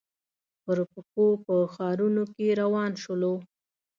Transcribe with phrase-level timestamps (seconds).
[0.63, 3.33] پر پښو په ښارنو کې روان شولو.